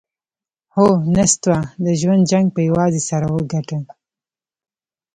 [0.75, 3.79] هو، نستوه د ژوند جنګ پهٔ یوازې سر وګاټهٔ!